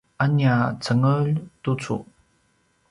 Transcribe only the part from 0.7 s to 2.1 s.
cengelj tucu